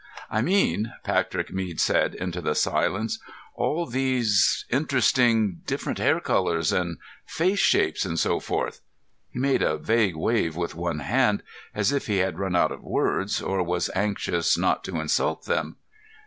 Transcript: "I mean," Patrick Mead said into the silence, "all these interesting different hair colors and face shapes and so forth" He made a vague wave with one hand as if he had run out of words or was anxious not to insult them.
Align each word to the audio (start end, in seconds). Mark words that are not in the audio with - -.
"I 0.31 0.41
mean," 0.41 0.91
Patrick 1.03 1.53
Mead 1.53 1.79
said 1.79 2.15
into 2.15 2.41
the 2.41 2.55
silence, 2.55 3.19
"all 3.53 3.85
these 3.85 4.65
interesting 4.71 5.61
different 5.67 5.99
hair 5.99 6.19
colors 6.19 6.71
and 6.73 6.97
face 7.23 7.59
shapes 7.59 8.03
and 8.03 8.17
so 8.17 8.39
forth" 8.39 8.81
He 9.31 9.37
made 9.37 9.61
a 9.61 9.77
vague 9.77 10.15
wave 10.15 10.55
with 10.55 10.73
one 10.73 11.01
hand 11.01 11.43
as 11.75 11.91
if 11.91 12.07
he 12.07 12.17
had 12.17 12.39
run 12.39 12.55
out 12.55 12.71
of 12.71 12.81
words 12.81 13.43
or 13.43 13.61
was 13.61 13.91
anxious 13.93 14.57
not 14.57 14.83
to 14.85 14.99
insult 14.99 15.45
them. 15.45 15.75